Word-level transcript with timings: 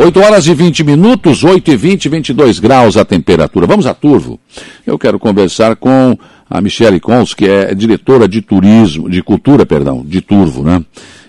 8 0.00 0.20
horas 0.20 0.46
e 0.46 0.54
20 0.54 0.84
minutos, 0.84 1.42
8 1.42 1.72
e 1.72 1.76
20, 1.76 2.08
22 2.08 2.60
graus 2.60 2.96
a 2.96 3.04
temperatura. 3.04 3.66
Vamos 3.66 3.84
a 3.84 3.92
Turvo. 3.92 4.38
Eu 4.86 4.96
quero 4.96 5.18
conversar 5.18 5.74
com 5.74 6.16
a 6.48 6.60
Michele 6.60 7.00
Cons, 7.00 7.34
que 7.34 7.46
é 7.46 7.74
diretora 7.74 8.28
de 8.28 8.40
turismo, 8.40 9.10
de 9.10 9.20
cultura, 9.24 9.66
perdão, 9.66 10.04
de 10.06 10.20
Turvo, 10.20 10.62
né? 10.62 10.84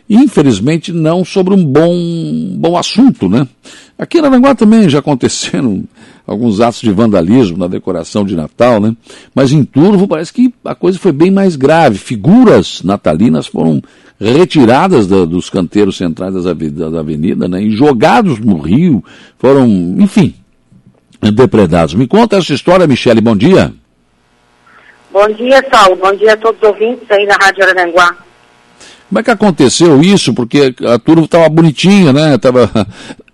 Infelizmente 0.07 0.91
não 0.91 1.25
sobre 1.25 1.55
um 1.55 1.65
bom, 1.65 1.95
bom 2.57 2.77
assunto, 2.77 3.27
né? 3.27 3.47
Aqui 3.99 4.17
em 4.17 4.25
Aranguá 4.25 4.55
também 4.55 4.87
já 4.87 4.99
aconteceram 4.99 5.83
alguns 6.25 6.61
atos 6.61 6.79
de 6.79 6.89
vandalismo 6.89 7.57
na 7.57 7.67
decoração 7.67 8.23
de 8.23 8.33
Natal, 8.33 8.79
né? 8.79 8.95
Mas 9.35 9.51
em 9.51 9.65
Turvo 9.65 10.07
parece 10.07 10.31
que 10.31 10.53
a 10.63 10.73
coisa 10.73 10.97
foi 10.97 11.11
bem 11.11 11.29
mais 11.29 11.57
grave. 11.57 11.97
Figuras 11.97 12.81
natalinas 12.81 13.45
foram 13.45 13.81
retiradas 14.17 15.05
da, 15.05 15.25
dos 15.25 15.49
canteiros 15.49 15.97
centrais 15.97 16.33
das 16.33 16.45
avenidas, 16.45 16.93
da 16.93 16.99
avenida, 17.01 17.47
né, 17.47 17.61
e 17.61 17.71
jogados 17.71 18.39
no 18.39 18.57
rio, 18.57 19.03
foram, 19.37 19.67
enfim, 19.97 20.33
depredados. 21.21 21.93
Me 21.93 22.07
conta 22.07 22.37
essa 22.37 22.53
história, 22.53 22.87
Michele, 22.87 23.21
bom 23.21 23.35
dia. 23.35 23.73
Bom 25.11 25.27
dia, 25.29 25.65
Saulo, 25.73 25.95
bom 25.95 26.13
dia 26.13 26.33
a 26.33 26.37
todos 26.37 26.61
os 26.61 26.67
ouvintes 26.67 27.09
aí 27.09 27.25
na 27.25 27.35
Rádio 27.35 27.63
Aranguá. 27.63 28.15
Como 29.07 29.19
é 29.19 29.23
que 29.23 29.31
aconteceu 29.31 30.01
isso? 30.01 30.33
Porque 30.33 30.75
a 30.85 30.99
turma 30.99 31.23
estava 31.23 31.49
bonitinha, 31.49 32.13
né? 32.13 32.35
Estava 32.35 32.69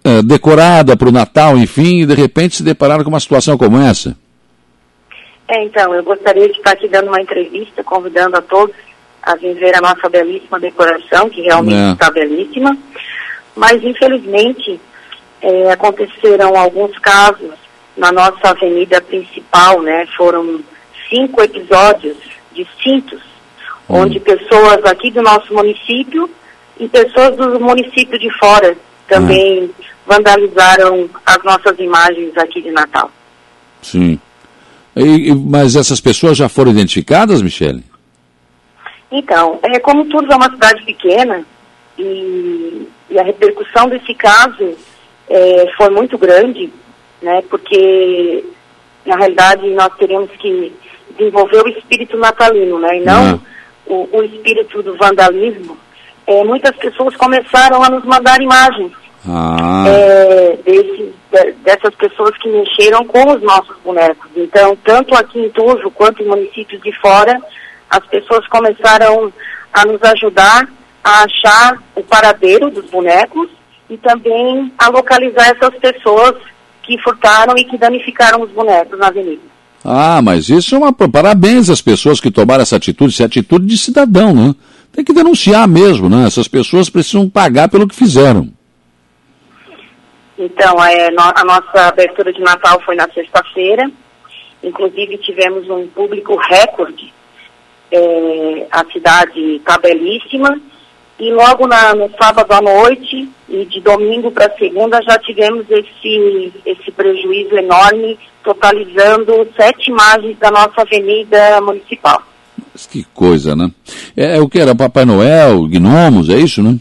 é, 0.06 0.22
decorada 0.22 0.96
para 0.96 1.10
o 1.10 1.12
Natal, 1.12 1.58
enfim, 1.58 2.02
e 2.02 2.06
de 2.06 2.14
repente 2.14 2.58
se 2.58 2.64
depararam 2.64 3.04
com 3.04 3.10
uma 3.10 3.20
situação 3.20 3.58
como 3.58 3.82
essa. 3.82 4.16
É, 5.48 5.64
então, 5.64 5.96
eu 5.96 6.04
gostaria 6.04 6.48
de 6.48 6.56
estar 6.56 6.74
aqui 6.74 6.88
dando 6.88 7.08
uma 7.08 7.20
entrevista, 7.20 7.84
convidando 7.84 8.38
a 8.38 8.42
todos 8.42 8.76
a 9.22 9.36
vir 9.36 9.56
ver 9.56 9.76
a 9.76 9.82
nossa 9.82 10.08
belíssima 10.08 10.60
decoração, 10.60 11.28
que 11.28 11.42
realmente 11.42 11.90
é. 11.90 11.92
está 11.94 12.12
belíssima. 12.12 12.78
Mas, 13.56 13.84
infelizmente, 13.84 14.80
é, 15.42 15.72
aconteceram 15.72 16.56
alguns 16.56 16.96
casos 17.00 17.52
na 17.98 18.12
nossa 18.12 18.50
avenida 18.50 19.02
principal, 19.02 19.82
né? 19.82 20.06
Foram 20.16 20.60
cinco 21.10 21.42
episódios 21.42 22.18
distintos, 22.54 23.22
hum. 23.90 24.02
onde 24.02 24.20
pessoas 24.20 24.86
aqui 24.86 25.10
do 25.10 25.24
nosso 25.24 25.52
município 25.52 26.30
e 26.80 26.88
pessoas 26.88 27.36
do 27.36 27.60
município 27.60 28.20
de 28.20 28.30
fora 28.38 28.78
também 29.08 29.64
hum. 29.64 29.70
vandalizaram 30.06 31.10
as 31.26 31.44
nossas 31.44 31.78
imagens 31.80 32.36
aqui 32.38 32.62
de 32.62 32.72
Natal. 32.72 33.10
Sim. 33.82 34.20
E, 34.96 35.34
mas 35.36 35.76
essas 35.76 36.00
pessoas 36.00 36.38
já 36.38 36.48
foram 36.48 36.72
identificadas, 36.72 37.42
Michele? 37.42 37.84
Então, 39.12 39.60
é, 39.64 39.80
como 39.80 40.06
Turvo 40.06 40.32
é 40.32 40.36
uma 40.36 40.50
cidade 40.50 40.84
pequena 40.84 41.44
e, 41.98 42.88
e 43.10 43.20
a 43.20 43.24
repercussão 43.24 43.88
desse 43.88 44.14
caso 44.16 44.76
é, 45.30 45.72
foi 45.78 45.90
muito 45.90 46.18
grande, 46.18 46.72
né, 47.22 47.42
porque 47.50 48.44
na 49.06 49.16
realidade 49.18 49.70
nós 49.72 49.94
teríamos 49.98 50.32
que 50.32 50.74
desenvolver 51.18 51.64
o 51.64 51.70
espírito 51.70 52.18
natalino, 52.18 52.80
né, 52.80 52.98
e 52.98 53.06
não 53.06 53.34
uhum. 53.34 53.40
o, 53.86 54.18
o, 54.18 54.24
espírito 54.24 54.82
do 54.82 54.98
vandalismo. 54.98 55.78
É, 56.28 56.44
muitas 56.44 56.76
pessoas 56.78 57.16
começaram 57.16 57.84
a 57.84 57.90
nos 57.90 58.04
mandar 58.04 58.42
imagens 58.42 58.92
ah. 59.28 59.86
é, 59.88 60.58
desse, 60.66 61.14
de, 61.32 61.52
dessas 61.64 61.94
pessoas 61.96 62.36
que 62.38 62.50
mexeram 62.50 63.06
com 63.06 63.34
os 63.34 63.42
nossos 63.42 63.76
bonecos. 63.84 64.30
Então, 64.36 64.78
tanto 64.84 65.16
aqui 65.16 65.40
em 65.40 65.50
Turvo 65.50 65.92
quanto 65.92 66.24
em 66.24 66.28
municípios 66.28 66.82
de 66.82 66.92
fora, 67.00 67.40
as 67.90 68.06
pessoas 68.08 68.48
começaram 68.48 69.32
a 69.74 69.86
nos 69.86 70.02
ajudar 70.02 70.68
a 71.04 71.24
achar 71.24 71.78
o 71.96 72.02
paradeiro 72.02 72.72
dos 72.72 72.90
bonecos 72.90 73.50
e 73.90 73.98
também 73.98 74.74
a 74.78 74.90
localizar 74.90 75.50
essas 75.50 75.76
pessoas 75.80 76.36
que 76.82 76.98
furtaram 77.04 77.56
e 77.58 77.64
que 77.64 77.78
danificaram 77.78 78.42
os 78.42 78.52
bonecos 78.52 78.98
na 78.98 79.08
avenida. 79.08 79.42
Ah, 79.84 80.20
mas 80.24 80.50
isso 80.50 80.74
é 80.74 80.78
uma. 80.80 80.92
Parabéns 80.92 81.70
às 81.70 81.80
pessoas 81.80 82.20
que 82.20 82.32
tomaram 82.32 82.64
essa 82.64 82.76
atitude, 82.76 83.14
essa 83.14 83.24
é 83.24 83.26
atitude 83.28 83.68
de 83.68 83.78
cidadão, 83.78 84.34
né? 84.34 84.56
Tem 84.96 85.04
que 85.04 85.14
denunciar 85.14 85.68
mesmo, 85.68 86.10
né? 86.10 86.26
Essas 86.26 86.48
pessoas 86.48 86.90
precisam 86.90 87.30
pagar 87.30 87.68
pelo 87.70 87.88
que 87.88 87.96
fizeram. 87.96 88.50
Então, 90.38 90.84
é, 90.84 91.08
a 91.08 91.44
nossa 91.44 91.88
abertura 91.88 92.32
de 92.32 92.42
Natal 92.42 92.82
foi 92.86 92.96
na 92.96 93.08
sexta-feira. 93.10 93.92
Inclusive, 94.64 95.18
tivemos 95.18 95.70
um 95.70 95.86
público 95.88 96.36
recorde 96.36 97.14
é, 97.92 98.68
a 98.72 98.86
cidade 98.92 99.56
está 99.56 99.78
belíssima. 99.78 100.60
E 101.18 101.32
logo 101.32 101.66
na, 101.66 101.96
no 101.96 102.10
sábado 102.22 102.52
à 102.52 102.62
noite 102.62 103.30
e 103.48 103.66
de 103.66 103.80
domingo 103.80 104.32
para 104.32 104.54
segunda 104.58 105.02
já 105.02 105.18
tivemos 105.20 105.66
esse, 105.70 106.52
esse 106.66 106.92
prejuízo 106.92 107.56
enorme, 107.58 108.20
totalizando 108.44 109.48
sete 109.56 109.92
imagens 109.92 110.38
da 110.40 110.52
nossa 110.52 110.82
avenida 110.82 111.62
municipal. 111.62 112.22
Mas 112.76 112.86
que 112.88 113.06
coisa, 113.14 113.56
né? 113.56 113.72
É, 114.18 114.36
é 114.36 114.42
o 114.42 114.50
que 114.50 114.60
era? 114.60 114.76
Papai 114.76 115.06
Noel, 115.06 115.66
gnomos, 115.66 116.30
é 116.30 116.36
isso, 116.36 116.62
né? 116.62 116.78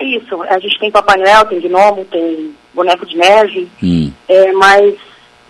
Isso, 0.00 0.40
a 0.44 0.60
gente 0.60 0.78
tem 0.78 0.92
Papai 0.92 1.16
Noel, 1.18 1.44
tem 1.46 1.60
gnomo, 1.60 2.04
tem 2.04 2.54
boneco 2.72 3.04
de 3.04 3.16
neve, 3.16 3.68
hum. 3.82 4.12
é, 4.28 4.52
mas 4.52 4.94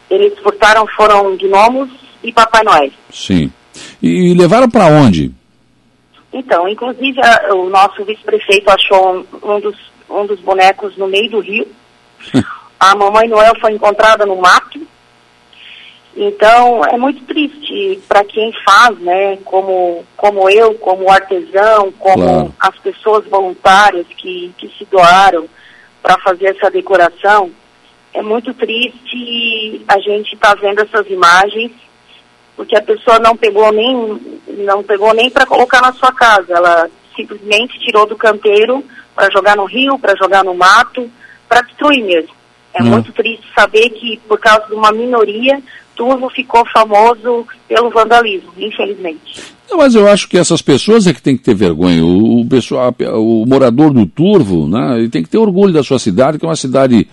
eles 0.08 0.38
furtaram 0.38 0.86
foram 0.96 1.36
gnomos 1.36 1.90
e 2.24 2.32
Papai 2.32 2.62
Noel. 2.64 2.90
Sim. 3.10 3.52
E 4.02 4.32
levaram 4.32 4.70
para 4.70 4.86
onde? 4.86 5.30
Então, 6.32 6.66
inclusive 6.66 7.20
a, 7.20 7.54
o 7.54 7.68
nosso 7.68 8.02
vice-prefeito 8.06 8.70
achou 8.70 9.18
um, 9.18 9.52
um, 9.52 9.60
dos, 9.60 9.76
um 10.08 10.26
dos 10.26 10.40
bonecos 10.40 10.96
no 10.96 11.08
meio 11.08 11.30
do 11.30 11.40
rio. 11.40 11.68
a 12.80 12.96
Mamãe 12.96 13.28
Noel 13.28 13.52
foi 13.60 13.72
encontrada 13.74 14.24
no 14.24 14.36
mato. 14.36 14.80
Então, 16.14 16.84
é 16.84 16.96
muito 16.98 17.24
triste 17.24 18.00
para 18.06 18.22
quem 18.24 18.52
faz, 18.64 18.98
né? 18.98 19.38
Como, 19.44 20.04
como 20.16 20.48
eu, 20.50 20.74
como 20.74 21.10
artesão, 21.10 21.90
como 21.98 22.24
claro. 22.24 22.54
as 22.60 22.78
pessoas 22.78 23.26
voluntárias 23.26 24.06
que, 24.18 24.52
que 24.58 24.68
se 24.76 24.84
doaram 24.84 25.48
para 26.02 26.18
fazer 26.18 26.56
essa 26.56 26.70
decoração. 26.70 27.50
É 28.12 28.20
muito 28.20 28.52
triste 28.52 29.82
a 29.88 29.98
gente 30.00 30.34
estar 30.34 30.54
tá 30.54 30.60
vendo 30.60 30.82
essas 30.82 31.08
imagens 31.08 31.72
porque 32.56 32.76
a 32.76 32.82
pessoa 32.82 33.18
não 33.18 33.36
pegou 33.36 33.72
nem 33.72 34.20
não 34.64 34.82
pegou 34.82 35.12
nem 35.14 35.30
para 35.30 35.46
colocar 35.46 35.80
na 35.80 35.92
sua 35.94 36.12
casa, 36.12 36.52
ela 36.52 36.88
simplesmente 37.16 37.78
tirou 37.80 38.06
do 38.06 38.16
canteiro 38.16 38.84
para 39.14 39.30
jogar 39.30 39.56
no 39.56 39.64
rio, 39.64 39.98
para 39.98 40.16
jogar 40.16 40.44
no 40.44 40.54
mato, 40.54 41.10
para 41.48 41.62
destruir 41.62 42.04
mesmo. 42.04 42.34
É 42.74 42.82
hum. 42.82 42.86
muito 42.86 43.12
triste 43.12 43.46
saber 43.54 43.90
que 43.90 44.18
por 44.28 44.38
causa 44.38 44.66
de 44.66 44.74
uma 44.74 44.92
minoria, 44.92 45.62
Turvo 46.02 46.28
ficou 46.30 46.66
famoso 46.66 47.46
pelo 47.68 47.88
vandalismo, 47.90 48.52
infelizmente. 48.58 49.54
Mas 49.76 49.94
eu 49.94 50.08
acho 50.08 50.28
que 50.28 50.38
essas 50.38 50.62
pessoas 50.62 51.06
é 51.06 51.12
que 51.12 51.22
tem 51.22 51.36
que 51.36 51.42
ter 51.42 51.54
vergonha. 51.54 52.04
O, 52.04 52.40
o, 52.40 52.46
pessoal, 52.46 52.94
o 53.14 53.44
morador 53.46 53.92
do 53.92 54.06
Turvo, 54.06 54.68
né, 54.68 54.98
ele 54.98 55.08
tem 55.08 55.22
que 55.22 55.28
ter 55.28 55.38
orgulho 55.38 55.72
da 55.72 55.82
sua 55.82 55.98
cidade, 55.98 56.38
que 56.38 56.44
é 56.44 56.48
uma 56.48 56.56
cidade 56.56 57.06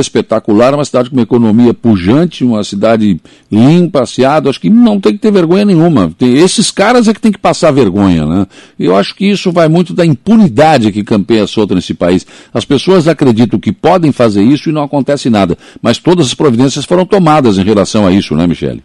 espetacular, 0.00 0.74
uma 0.74 0.84
cidade 0.84 1.10
com 1.10 1.16
uma 1.16 1.22
economia 1.22 1.74
pujante, 1.74 2.44
uma 2.44 2.64
cidade 2.64 3.20
limpa, 3.50 4.02
aseada, 4.02 4.48
acho 4.48 4.60
que 4.60 4.70
não 4.70 4.98
tem 4.98 5.12
que 5.12 5.18
ter 5.18 5.30
vergonha 5.30 5.66
nenhuma. 5.66 6.10
Tem, 6.16 6.38
esses 6.38 6.70
caras 6.70 7.08
é 7.08 7.12
que 7.12 7.20
tem 7.20 7.30
que 7.30 7.38
passar 7.38 7.70
vergonha, 7.72 8.24
né? 8.24 8.46
Eu 8.78 8.96
acho 8.96 9.14
que 9.14 9.26
isso 9.26 9.52
vai 9.52 9.68
muito 9.68 9.92
da 9.92 10.06
impunidade 10.06 10.90
que 10.90 11.04
campeia 11.04 11.46
solta 11.46 11.74
nesse 11.74 11.92
país. 11.92 12.26
As 12.54 12.64
pessoas 12.64 13.06
acreditam 13.06 13.60
que 13.60 13.70
podem 13.70 14.12
fazer 14.12 14.42
isso 14.42 14.70
e 14.70 14.72
não 14.72 14.82
acontece 14.82 15.28
nada, 15.28 15.58
mas 15.82 15.98
todas 15.98 16.26
as 16.26 16.34
providências 16.34 16.86
foram 16.86 17.04
tomadas 17.04 17.58
em 17.58 17.62
relação 17.62 18.06
a 18.06 18.12
isso, 18.12 18.34
né, 18.34 18.46
Michele? 18.46 18.82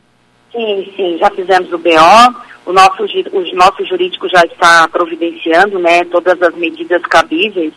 Sim, 0.52 0.88
sim, 0.96 1.18
já 1.20 1.30
fizemos 1.30 1.72
o 1.72 1.78
BO, 1.78 2.36
o 2.68 2.74
nosso, 2.74 3.04
o 3.32 3.56
nosso 3.56 3.86
jurídico 3.86 4.28
já 4.28 4.44
está 4.44 4.88
providenciando, 4.90 5.80
né, 5.80 6.04
todas 6.06 6.40
as 6.42 6.54
medidas 6.56 7.02
cabíveis 7.04 7.74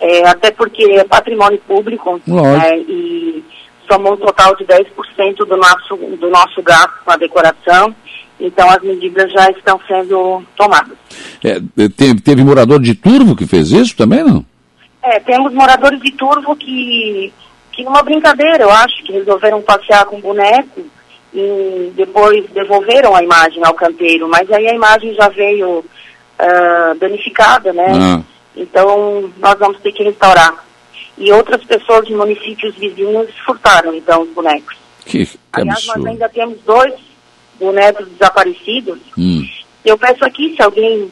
é, 0.00 0.28
até 0.28 0.50
porque 0.50 0.82
é 0.82 1.04
patrimônio 1.04 1.60
público 1.66 2.20
né, 2.26 2.78
e 2.80 3.44
somou 3.90 4.14
um 4.14 4.16
total 4.16 4.54
de 4.56 4.64
10% 4.64 5.36
do 5.38 5.56
nosso, 5.56 5.96
do 6.18 6.28
nosso 6.28 6.62
gasto 6.62 7.04
com 7.04 7.12
a 7.12 7.16
decoração. 7.16 7.94
Então 8.38 8.68
as 8.68 8.82
medidas 8.82 9.32
já 9.32 9.48
estão 9.50 9.80
sendo 9.86 10.42
tomadas. 10.56 10.96
É, 11.42 11.58
teve, 11.88 12.20
teve 12.20 12.44
morador 12.44 12.80
de 12.80 12.94
Turvo 12.94 13.34
que 13.34 13.46
fez 13.46 13.70
isso 13.70 13.96
também, 13.96 14.22
não? 14.22 14.44
É, 15.02 15.20
temos 15.20 15.54
moradores 15.54 16.00
de 16.00 16.10
Turvo 16.12 16.54
que, 16.56 17.32
que 17.72 17.84
numa 17.84 18.02
brincadeira, 18.02 18.64
eu 18.64 18.70
acho, 18.70 19.02
que 19.04 19.12
resolveram 19.12 19.62
passear 19.62 20.04
com 20.04 20.20
boneco 20.20 20.84
e 21.38 21.92
depois 21.94 22.48
devolveram 22.50 23.14
a 23.14 23.22
imagem 23.22 23.62
ao 23.62 23.74
canteiro, 23.74 24.26
mas 24.26 24.50
aí 24.50 24.66
a 24.68 24.74
imagem 24.74 25.12
já 25.14 25.28
veio 25.28 25.80
uh, 25.80 26.98
danificada, 26.98 27.74
né? 27.74 27.92
Ah. 27.94 28.22
Então, 28.56 29.30
nós 29.36 29.58
vamos 29.58 29.78
ter 29.80 29.92
que 29.92 30.02
restaurar. 30.02 30.64
E 31.18 31.30
outras 31.30 31.62
pessoas 31.64 32.06
de 32.06 32.14
municípios 32.14 32.74
vizinhos 32.76 33.28
furtaram, 33.44 33.94
então, 33.94 34.22
os 34.22 34.30
bonecos. 34.30 34.76
Que 35.04 35.28
Aliás, 35.52 35.78
absurdo. 35.78 36.00
nós 36.00 36.12
ainda 36.12 36.28
temos 36.30 36.58
dois 36.64 36.94
bonecos 37.60 38.08
desaparecidos. 38.08 38.98
Hum. 39.18 39.46
Eu 39.84 39.98
peço 39.98 40.24
aqui, 40.24 40.54
se 40.56 40.62
alguém 40.62 41.10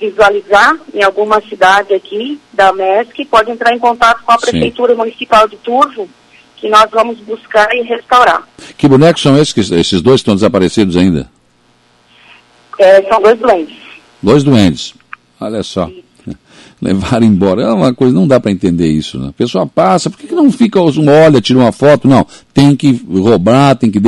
visualizar 0.00 0.76
em 0.92 1.04
alguma 1.04 1.40
cidade 1.42 1.94
aqui 1.94 2.40
da 2.52 2.72
MESC, 2.72 3.24
pode 3.26 3.52
entrar 3.52 3.72
em 3.72 3.78
contato 3.78 4.24
com 4.24 4.32
a 4.32 4.38
Sim. 4.38 4.50
Prefeitura 4.50 4.96
Municipal 4.96 5.46
de 5.46 5.56
Turvo, 5.58 6.08
que 6.56 6.68
nós 6.68 6.90
vamos 6.90 7.18
buscar 7.20 7.68
e 7.74 7.82
restaurar. 7.82 8.46
Que 8.78 8.88
bonecos 8.88 9.22
são 9.22 9.36
esses? 9.36 9.52
que- 9.52 9.74
Esses 9.74 10.00
dois 10.00 10.20
estão 10.20 10.34
desaparecidos 10.34 10.96
ainda? 10.96 11.28
É, 12.78 13.02
são 13.08 13.20
dois 13.22 13.38
doentes. 13.38 13.76
Dois 14.22 14.42
duendes. 14.44 14.94
Olha 15.40 15.62
só. 15.62 15.90
Levaram 16.80 17.26
embora. 17.26 17.62
É 17.62 17.72
uma 17.72 17.94
coisa, 17.94 18.14
não 18.14 18.26
dá 18.28 18.38
para 18.38 18.50
entender 18.50 18.88
isso, 18.88 19.18
né? 19.18 19.28
A 19.28 19.32
pessoa 19.32 19.66
passa, 19.66 20.10
por 20.10 20.18
que, 20.18 20.26
que 20.26 20.34
não 20.34 20.50
fica, 20.52 20.78
olha, 20.80 21.40
tira 21.40 21.58
uma 21.58 21.72
foto? 21.72 22.06
Não, 22.06 22.26
tem 22.52 22.76
que 22.76 22.92
roubar, 23.08 23.76
tem 23.76 23.90
que 23.90 23.98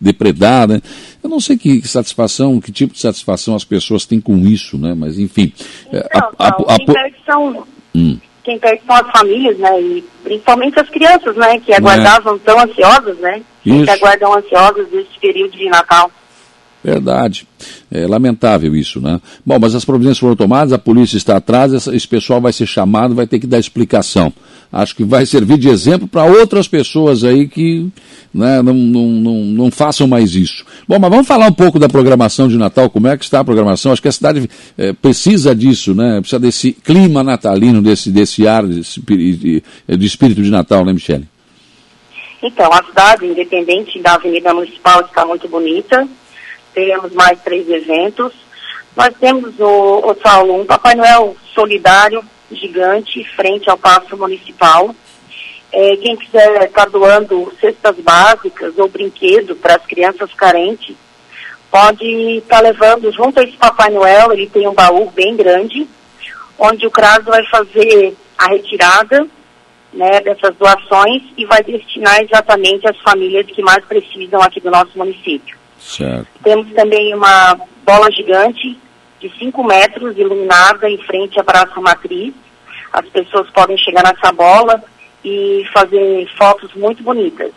depredar, 0.00 0.68
né? 0.68 0.80
Eu 1.22 1.28
não 1.30 1.40
sei 1.40 1.56
que 1.56 1.86
satisfação, 1.86 2.60
que 2.60 2.70
tipo 2.70 2.94
de 2.94 3.00
satisfação 3.00 3.54
as 3.56 3.64
pessoas 3.64 4.04
têm 4.06 4.20
com 4.20 4.38
isso, 4.38 4.78
né? 4.78 4.94
Mas 4.94 5.18
enfim. 5.18 5.52
Então, 5.88 6.02
a- 6.38 6.48
a- 6.48 6.74
a- 6.74 6.76
quem 6.78 6.86
perde 6.86 7.16
são 7.26 7.64
Hum, 7.94 8.18
quem 8.42 8.58
perde 8.58 8.82
são 8.86 8.94
as 8.96 9.10
famílias, 9.10 9.58
né? 9.58 9.80
E 9.80 10.04
principalmente 10.22 10.78
as 10.80 10.88
crianças, 10.88 11.36
né? 11.36 11.58
Que 11.60 11.72
aguardavam 11.72 12.38
tão 12.38 12.58
ansiosas, 12.58 13.16
né? 13.18 13.42
Isso. 13.64 13.84
Que 13.84 13.90
aguardam 13.90 14.34
ansiosas 14.34 14.88
desse 14.88 15.18
período 15.20 15.56
de 15.56 15.68
Natal. 15.68 16.10
Verdade. 16.84 17.46
É 17.90 18.06
lamentável 18.08 18.74
isso, 18.74 19.00
né? 19.00 19.20
Bom, 19.46 19.56
mas 19.60 19.74
as 19.74 19.84
providências 19.84 20.18
foram 20.18 20.34
tomadas, 20.34 20.72
a 20.72 20.78
polícia 20.78 21.16
está 21.16 21.36
atrás, 21.36 21.72
esse 21.86 22.08
pessoal 22.08 22.40
vai 22.40 22.52
ser 22.52 22.66
chamado, 22.66 23.14
vai 23.14 23.26
ter 23.26 23.38
que 23.38 23.46
dar 23.46 23.58
explicação. 23.60 24.32
Acho 24.72 24.96
que 24.96 25.04
vai 25.04 25.24
servir 25.26 25.58
de 25.58 25.68
exemplo 25.68 26.08
para 26.08 26.24
outras 26.24 26.66
pessoas 26.66 27.22
aí 27.22 27.46
que 27.46 27.86
né, 28.34 28.62
não, 28.62 28.72
não, 28.74 29.06
não, 29.06 29.34
não 29.44 29.70
façam 29.70 30.08
mais 30.08 30.34
isso. 30.34 30.64
Bom, 30.88 30.98
mas 30.98 31.10
vamos 31.10 31.26
falar 31.28 31.46
um 31.46 31.52
pouco 31.52 31.78
da 31.78 31.88
programação 31.88 32.48
de 32.48 32.56
Natal, 32.56 32.90
como 32.90 33.06
é 33.06 33.16
que 33.16 33.22
está 33.24 33.40
a 33.40 33.44
programação? 33.44 33.92
Acho 33.92 34.02
que 34.02 34.08
a 34.08 34.12
cidade 34.12 34.48
eh, 34.76 34.92
precisa 34.94 35.54
disso, 35.54 35.94
né? 35.94 36.18
Precisa 36.20 36.40
desse 36.40 36.72
clima 36.72 37.22
natalino, 37.22 37.80
desse, 37.82 38.10
desse 38.10 38.48
ar 38.48 38.66
de, 38.66 38.80
espí- 38.80 39.34
de, 39.36 39.62
de 39.96 40.06
espírito 40.06 40.42
de 40.42 40.50
Natal, 40.50 40.84
né, 40.84 40.92
Michele? 40.92 41.28
Então, 42.42 42.68
a 42.72 42.82
cidade, 42.84 43.26
independente 43.26 44.00
da 44.02 44.14
Avenida 44.14 44.52
Municipal, 44.52 45.02
está 45.02 45.24
muito 45.24 45.46
bonita. 45.48 46.08
Teremos 46.74 47.12
mais 47.12 47.40
três 47.42 47.68
eventos. 47.68 48.32
Nós 48.96 49.14
temos, 49.18 49.58
o, 49.58 50.10
o 50.10 50.16
Saulo, 50.22 50.60
um 50.60 50.66
Papai 50.66 50.94
Noel 50.94 51.36
solidário, 51.54 52.22
gigante, 52.50 53.24
frente 53.34 53.70
ao 53.70 53.78
Paço 53.78 54.16
Municipal. 54.16 54.94
É, 55.72 55.96
quem 55.96 56.16
quiser 56.16 56.64
estar 56.64 56.88
doando 56.90 57.50
cestas 57.58 57.96
básicas 57.96 58.76
ou 58.78 58.88
brinquedo 58.88 59.56
para 59.56 59.76
as 59.76 59.86
crianças 59.86 60.32
carentes, 60.34 60.94
pode 61.70 62.04
estar 62.36 62.60
levando 62.60 63.10
junto 63.10 63.40
a 63.40 63.42
esse 63.42 63.56
Papai 63.56 63.88
Noel, 63.88 64.32
ele 64.32 64.46
tem 64.46 64.68
um 64.68 64.74
baú 64.74 65.10
bem 65.10 65.34
grande, 65.34 65.88
onde 66.58 66.86
o 66.86 66.90
CRAS 66.90 67.24
vai 67.24 67.42
fazer 67.46 68.14
a 68.36 68.48
retirada 68.48 69.26
né, 69.92 70.20
dessas 70.20 70.54
doações 70.56 71.22
e 71.36 71.46
vai 71.46 71.62
destinar 71.62 72.20
exatamente 72.22 72.86
às 72.86 72.98
famílias 73.00 73.46
que 73.46 73.62
mais 73.62 73.82
precisam 73.86 74.42
aqui 74.42 74.60
do 74.60 74.70
nosso 74.70 74.96
município. 74.96 75.61
Certo. 75.82 76.28
Temos 76.42 76.72
também 76.72 77.14
uma 77.14 77.58
bola 77.84 78.10
gigante 78.10 78.78
de 79.20 79.28
5 79.38 79.64
metros, 79.64 80.16
iluminada 80.16 80.88
em 80.88 80.98
frente 80.98 81.38
à 81.38 81.44
Praça 81.44 81.80
Matriz. 81.80 82.32
As 82.92 83.06
pessoas 83.08 83.50
podem 83.50 83.76
chegar 83.76 84.02
nessa 84.02 84.32
bola 84.32 84.82
e 85.24 85.64
fazer 85.72 86.28
fotos 86.36 86.72
muito 86.74 87.02
bonitas. 87.02 87.52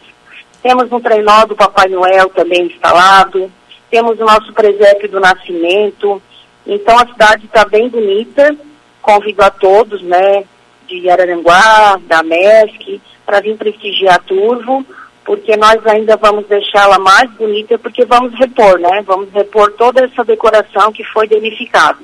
Temos 0.61 0.91
um 0.91 0.99
trenó 0.99 1.45
do 1.45 1.55
Papai 1.55 1.87
Noel 1.87 2.29
também 2.29 2.65
instalado. 2.65 3.51
Temos 3.89 4.19
o 4.19 4.25
nosso 4.25 4.51
presépio 4.53 5.09
do 5.09 5.19
Nascimento. 5.19 6.21
Então 6.65 6.97
a 6.97 7.07
cidade 7.07 7.45
está 7.45 7.65
bem 7.65 7.89
bonita. 7.89 8.55
Convido 9.01 9.43
a 9.43 9.51
todos, 9.51 10.01
né, 10.01 10.43
de 10.87 11.07
Araranguá, 11.09 11.99
da 12.07 12.23
MESC, 12.23 12.99
para 13.25 13.39
vir 13.39 13.55
prestigiar 13.55 14.19
Turvo, 14.23 14.85
porque 15.25 15.57
nós 15.57 15.85
ainda 15.87 16.15
vamos 16.17 16.47
deixá-la 16.47 16.99
mais 16.99 17.29
bonita, 17.31 17.77
porque 17.79 18.05
vamos 18.05 18.31
repor, 18.39 18.79
né? 18.79 19.01
Vamos 19.05 19.31
repor 19.33 19.71
toda 19.73 20.05
essa 20.05 20.23
decoração 20.23 20.91
que 20.93 21.03
foi 21.05 21.27
danificada. 21.27 21.97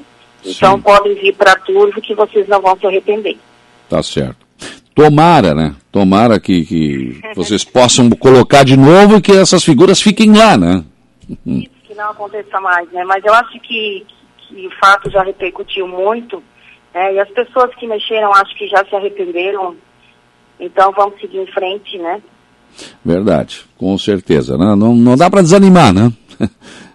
Então 0.44 0.76
Sim. 0.76 0.82
podem 0.82 1.14
vir 1.14 1.36
para 1.36 1.56
Turvo 1.58 2.02
que 2.02 2.16
vocês 2.16 2.48
não 2.48 2.60
vão 2.60 2.76
se 2.78 2.88
arrepender. 2.88 3.38
Tá 3.88 4.02
certo. 4.02 4.38
Tomara, 4.96 5.54
né? 5.54 5.76
Tomara 5.92 6.40
que, 6.40 6.66
que 6.66 7.22
vocês 7.36 7.64
possam 7.64 8.10
colocar 8.10 8.66
de 8.66 8.76
novo 8.76 9.18
e 9.18 9.22
que 9.22 9.32
essas 9.32 9.64
figuras 9.64 10.02
fiquem 10.02 10.36
lá, 10.36 10.58
né? 10.58 10.84
Isso 11.46 11.70
que 11.84 11.94
não 11.94 12.10
aconteça 12.10 12.60
mais, 12.60 12.92
né? 12.92 13.04
Mas 13.04 13.24
eu 13.24 13.34
acho 13.34 13.60
que, 13.62 14.06
que 14.40 14.68
o 14.68 14.72
fato 14.80 15.10
já 15.12 15.24
repercutiu 15.24 15.88
muito, 15.88 16.44
né? 16.94 17.14
E 17.14 17.20
as 17.20 17.30
pessoas 17.30 17.74
que 17.76 17.88
mexeram 17.88 18.34
acho 18.34 18.56
que 18.58 18.68
já 18.68 18.84
se 18.84 18.96
arrependeram. 18.96 19.76
Então 20.60 20.92
vamos 20.92 21.20
seguir 21.22 21.40
em 21.40 21.48
frente, 21.48 21.98
né? 22.00 22.22
Verdade, 23.04 23.62
com 23.78 23.98
certeza. 23.98 24.58
Né? 24.58 24.76
Não, 24.76 24.96
não 24.96 25.18
dá 25.18 25.30
para 25.30 25.42
desanimar, 25.42 25.94
né? 25.94 26.12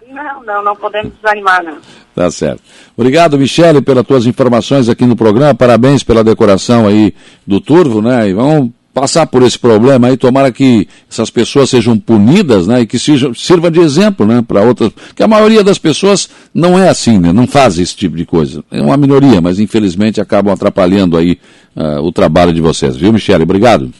Não, 0.09 0.43
não, 0.43 0.63
não 0.63 0.75
podemos 0.75 1.13
desanimar, 1.21 1.63
não. 1.63 1.77
Tá 2.15 2.31
certo. 2.31 2.61
Obrigado, 2.97 3.37
Michele, 3.37 3.81
pelas 3.81 4.03
tuas 4.03 4.25
informações 4.25 4.89
aqui 4.89 5.05
no 5.05 5.15
programa. 5.15 5.53
Parabéns 5.53 6.01
pela 6.01 6.23
decoração 6.23 6.87
aí 6.87 7.13
do 7.45 7.61
Turvo, 7.61 8.01
né? 8.01 8.27
E 8.27 8.33
vamos 8.33 8.71
passar 8.91 9.27
por 9.27 9.43
esse 9.43 9.59
problema 9.59 10.07
aí. 10.07 10.17
Tomara 10.17 10.51
que 10.51 10.87
essas 11.07 11.29
pessoas 11.29 11.69
sejam 11.69 11.99
punidas, 11.99 12.65
né? 12.65 12.81
E 12.81 12.87
que 12.87 12.97
sejam, 12.97 13.31
sirva 13.35 13.69
de 13.69 13.79
exemplo, 13.79 14.25
né? 14.25 14.43
Para 14.45 14.63
outras. 14.63 14.89
Porque 14.89 15.21
a 15.21 15.27
maioria 15.27 15.63
das 15.63 15.77
pessoas 15.77 16.27
não 16.51 16.79
é 16.79 16.89
assim, 16.89 17.19
né? 17.19 17.31
Não 17.31 17.45
faz 17.45 17.77
esse 17.77 17.95
tipo 17.95 18.17
de 18.17 18.25
coisa. 18.25 18.63
É 18.71 18.81
uma 18.81 18.97
minoria, 18.97 19.39
mas 19.39 19.59
infelizmente 19.59 20.19
acabam 20.19 20.51
atrapalhando 20.51 21.15
aí 21.15 21.37
ah, 21.75 22.01
o 22.01 22.11
trabalho 22.11 22.51
de 22.51 22.59
vocês. 22.59 22.97
Viu, 22.97 23.13
Michele? 23.13 23.43
Obrigado. 23.43 23.91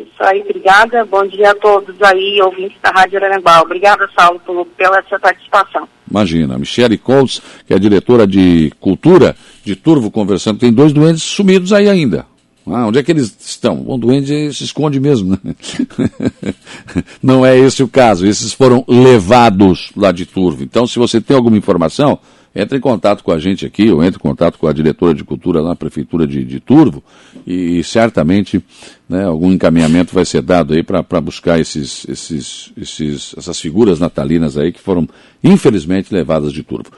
Isso 0.00 0.22
aí, 0.22 0.40
obrigada. 0.40 1.04
Bom 1.04 1.26
dia 1.26 1.50
a 1.50 1.54
todos 1.54 1.94
aí, 2.02 2.40
ouvintes 2.42 2.76
da 2.82 2.90
Rádio 2.90 3.18
Aranembal. 3.18 3.62
Obrigada, 3.62 4.08
Saulo, 4.18 4.40
por, 4.40 4.66
pela 4.76 5.02
sua 5.08 5.18
participação. 5.18 5.86
Imagina, 6.10 6.58
Michele 6.58 6.96
Colts, 6.96 7.42
que 7.66 7.74
é 7.74 7.78
diretora 7.78 8.26
de 8.26 8.72
cultura 8.80 9.36
de 9.62 9.76
Turvo, 9.76 10.10
conversando. 10.10 10.58
Tem 10.58 10.72
dois 10.72 10.92
doentes 10.92 11.22
sumidos 11.22 11.72
aí 11.72 11.88
ainda. 11.88 12.26
Ah, 12.66 12.86
onde 12.86 12.98
é 12.98 13.02
que 13.02 13.10
eles 13.10 13.34
estão? 13.40 13.84
O 13.86 13.96
doente 13.96 14.52
se 14.52 14.64
esconde 14.64 15.00
mesmo, 15.00 15.30
né? 15.42 15.54
Não 17.22 17.44
é 17.44 17.58
esse 17.58 17.82
o 17.82 17.88
caso. 17.88 18.26
Esses 18.26 18.52
foram 18.52 18.84
levados 18.86 19.90
lá 19.96 20.12
de 20.12 20.26
Turvo. 20.26 20.62
Então, 20.62 20.86
se 20.86 20.98
você 20.98 21.20
tem 21.20 21.36
alguma 21.36 21.56
informação, 21.56 22.18
entre 22.54 22.78
em 22.78 22.80
contato 22.80 23.22
com 23.22 23.30
a 23.30 23.38
gente 23.38 23.64
aqui, 23.64 23.90
ou 23.90 24.02
entre 24.02 24.18
em 24.18 24.22
contato 24.22 24.58
com 24.58 24.66
a 24.66 24.72
diretora 24.72 25.14
de 25.14 25.24
cultura 25.24 25.60
lá 25.60 25.70
na 25.70 25.76
prefeitura 25.76 26.26
de, 26.26 26.44
de 26.44 26.60
Turvo, 26.60 27.02
e 27.46 27.82
certamente 27.84 28.62
né, 29.08 29.24
algum 29.24 29.52
encaminhamento 29.52 30.14
vai 30.14 30.24
ser 30.24 30.42
dado 30.42 30.74
aí 30.74 30.82
para 30.82 31.20
buscar 31.20 31.60
esses, 31.60 32.06
esses, 32.08 32.72
esses, 32.76 33.34
essas 33.36 33.60
figuras 33.60 34.00
natalinas 34.00 34.56
aí 34.56 34.72
que 34.72 34.80
foram, 34.80 35.08
infelizmente, 35.42 36.12
levadas 36.12 36.52
de 36.52 36.62
Turvo. 36.62 36.90